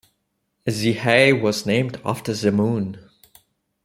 [0.65, 3.07] The Hay was named after The Moon.